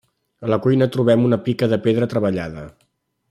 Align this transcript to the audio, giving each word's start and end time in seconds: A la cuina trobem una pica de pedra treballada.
A 0.45 0.47
la 0.51 0.57
cuina 0.63 0.87
trobem 0.95 1.27
una 1.29 1.39
pica 1.49 1.69
de 1.75 1.81
pedra 1.87 2.09
treballada. 2.15 2.65